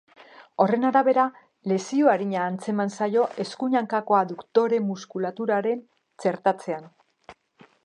[0.63, 1.25] Horren arabera
[1.71, 5.87] lesio arina antzeman zaio eskuin hankako adduktore muskulaturaren
[6.23, 6.91] txertatzean.